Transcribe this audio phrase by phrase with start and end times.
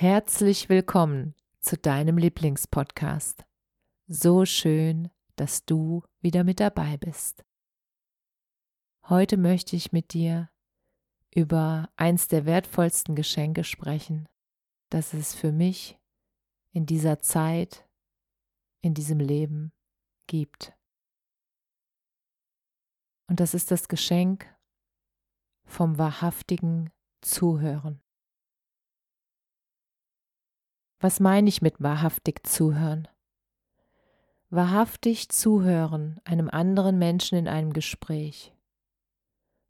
[0.00, 3.44] Herzlich willkommen zu deinem Lieblingspodcast.
[4.06, 7.44] So schön, dass du wieder mit dabei bist.
[9.08, 10.50] Heute möchte ich mit dir
[11.34, 14.28] über eins der wertvollsten Geschenke sprechen,
[14.88, 15.98] das es für mich
[16.70, 17.84] in dieser Zeit,
[18.80, 19.72] in diesem Leben
[20.28, 20.78] gibt.
[23.26, 24.46] Und das ist das Geschenk
[25.64, 28.00] vom wahrhaftigen Zuhören.
[31.00, 33.06] Was meine ich mit wahrhaftig zuhören?
[34.50, 38.52] Wahrhaftig zuhören einem anderen Menschen in einem Gespräch.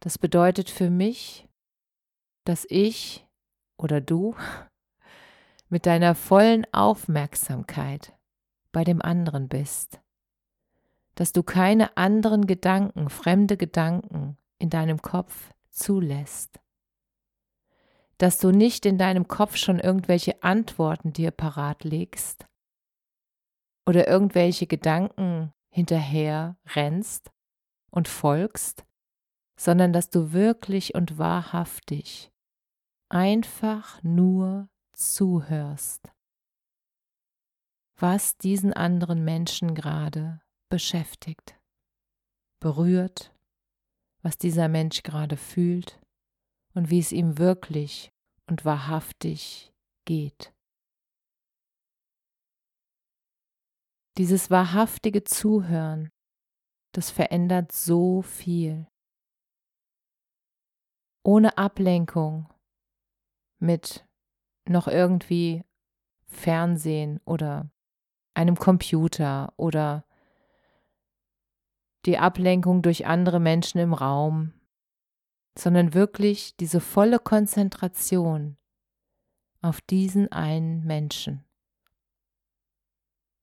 [0.00, 1.48] Das bedeutet für mich,
[2.44, 3.26] dass ich
[3.76, 4.36] oder du
[5.68, 8.14] mit deiner vollen Aufmerksamkeit
[8.70, 10.00] bei dem anderen bist,
[11.16, 16.60] dass du keine anderen Gedanken, fremde Gedanken in deinem Kopf zulässt,
[18.18, 22.46] dass du nicht in deinem Kopf schon irgendwelche Antworten dir parat legst
[23.86, 27.30] oder irgendwelche Gedanken hinterher rennst
[27.90, 28.84] und folgst,
[29.58, 32.30] sondern dass du wirklich und wahrhaftig
[33.08, 36.10] einfach nur zuhörst,
[37.98, 41.58] was diesen anderen Menschen gerade beschäftigt,
[42.60, 43.34] berührt,
[44.22, 46.00] was dieser Mensch gerade fühlt
[46.74, 48.12] und wie es ihm wirklich
[48.46, 49.72] und wahrhaftig
[50.04, 50.52] geht.
[54.18, 56.10] Dieses wahrhaftige Zuhören,
[56.92, 58.86] das verändert so viel.
[61.22, 62.48] Ohne Ablenkung
[63.58, 64.06] mit
[64.68, 65.64] noch irgendwie
[66.26, 67.70] Fernsehen oder
[68.34, 70.04] einem Computer oder
[72.06, 74.52] die Ablenkung durch andere Menschen im Raum
[75.58, 78.56] sondern wirklich diese volle Konzentration
[79.62, 81.44] auf diesen einen Menschen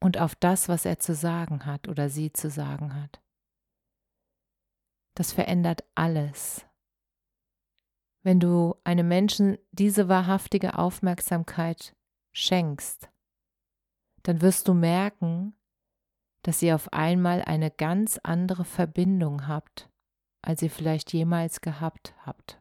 [0.00, 3.22] und auf das, was er zu sagen hat oder sie zu sagen hat.
[5.14, 6.66] Das verändert alles.
[8.22, 11.94] Wenn du einem Menschen diese wahrhaftige Aufmerksamkeit
[12.32, 13.10] schenkst,
[14.24, 15.54] dann wirst du merken,
[16.42, 19.89] dass ihr auf einmal eine ganz andere Verbindung habt
[20.42, 22.60] als ihr vielleicht jemals gehabt habt.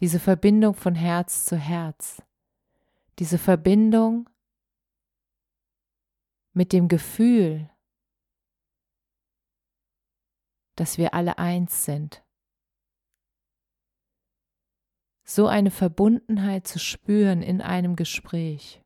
[0.00, 2.22] Diese Verbindung von Herz zu Herz,
[3.18, 4.28] diese Verbindung
[6.52, 7.68] mit dem Gefühl,
[10.76, 12.24] dass wir alle eins sind.
[15.24, 18.82] So eine Verbundenheit zu spüren in einem Gespräch.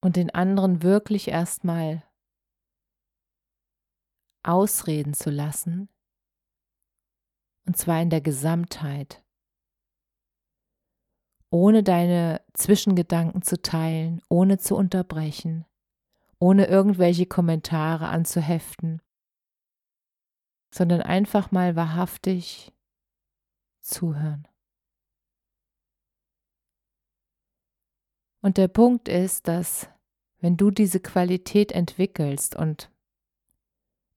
[0.00, 2.02] Und den anderen wirklich erstmal
[4.42, 5.88] ausreden zu lassen,
[7.66, 9.22] und zwar in der Gesamtheit,
[11.50, 15.64] ohne deine Zwischengedanken zu teilen, ohne zu unterbrechen,
[16.38, 19.00] ohne irgendwelche Kommentare anzuheften,
[20.74, 22.72] sondern einfach mal wahrhaftig
[23.80, 24.48] zuhören.
[28.40, 29.88] Und der Punkt ist, dass
[30.40, 32.91] wenn du diese Qualität entwickelst und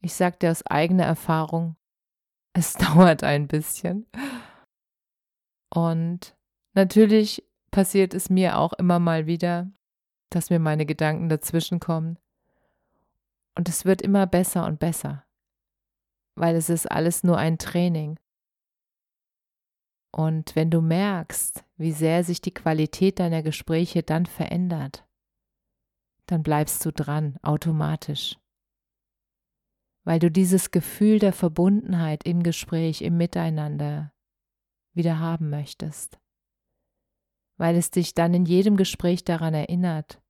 [0.06, 1.78] ich sage dir aus eigener Erfahrung,
[2.54, 4.06] es dauert ein bisschen.
[5.74, 6.38] Und
[6.74, 9.72] natürlich passiert es mir auch immer mal wieder,
[10.30, 12.20] dass mir meine Gedanken dazwischen kommen.
[13.56, 15.26] Und es wird immer besser und besser,
[16.36, 18.20] weil es ist alles nur ein Training.
[20.12, 25.04] Und wenn du merkst, wie sehr sich die Qualität deiner Gespräche dann verändert,
[26.28, 28.38] dann bleibst du dran, automatisch
[30.06, 34.14] weil du dieses Gefühl der Verbundenheit im Gespräch, im Miteinander
[34.94, 36.20] wieder haben möchtest,
[37.58, 40.22] weil es dich dann in jedem Gespräch daran erinnert,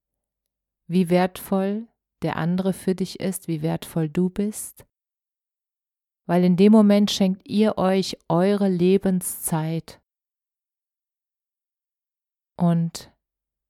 [0.88, 1.88] wie wertvoll
[2.22, 4.88] der andere für dich ist, wie wertvoll du bist,
[6.25, 10.01] weil in dem Moment schenkt ihr euch eure Lebenszeit.
[12.57, 13.13] Und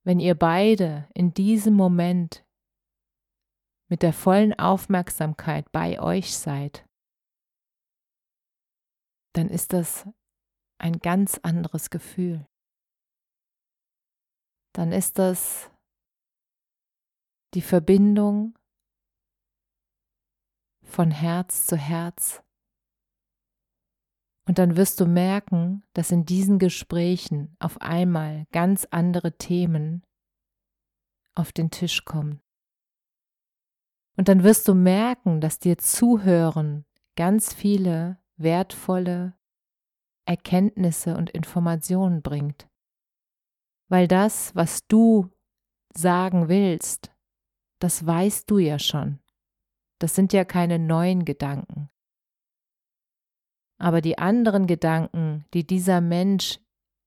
[0.04, 2.45] wenn ihr beide in diesem Moment
[3.88, 6.86] mit der vollen Aufmerksamkeit bei euch seid,
[9.34, 10.08] dann ist das
[10.78, 12.46] ein ganz anderes Gefühl.
[14.72, 15.70] Dann ist das
[17.54, 18.58] die Verbindung
[20.82, 22.42] von Herz zu Herz.
[24.46, 30.04] Und dann wirst du merken, dass in diesen Gesprächen auf einmal ganz andere Themen
[31.34, 32.40] auf den Tisch kommen.
[34.16, 36.84] Und dann wirst du merken, dass dir Zuhören
[37.16, 39.34] ganz viele wertvolle
[40.26, 42.68] Erkenntnisse und Informationen bringt.
[43.88, 45.30] Weil das, was du
[45.94, 47.12] sagen willst,
[47.78, 49.20] das weißt du ja schon.
[49.98, 51.90] Das sind ja keine neuen Gedanken.
[53.78, 56.58] Aber die anderen Gedanken, die dieser Mensch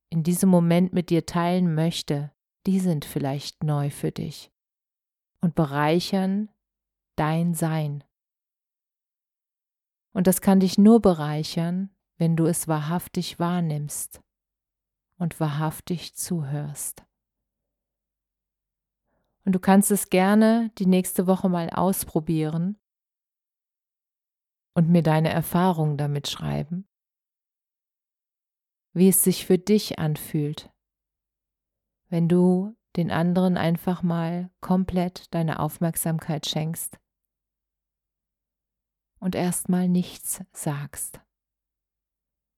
[0.09, 2.31] in diesem Moment mit dir teilen möchte,
[2.65, 4.51] die sind vielleicht neu für dich
[5.41, 6.50] und bereichern
[7.19, 8.04] dein Sein.
[10.13, 14.21] Und das kann dich nur bereichern, wenn du es wahrhaftig wahrnimmst
[15.18, 17.04] und wahrhaftig zuhörst.
[19.45, 22.80] Und du kannst es gerne die nächste Woche mal ausprobieren
[24.74, 26.88] und mir deine Erfahrungen damit schreiben,
[28.94, 30.72] wie es sich für dich anfühlt,
[32.07, 37.00] wenn du den anderen einfach mal komplett deine Aufmerksamkeit schenkst
[39.19, 41.21] und erstmal nichts sagst,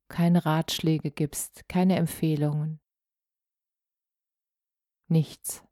[0.07, 2.79] keine Ratschläge gibst, keine Empfehlungen,
[5.07, 5.63] nichts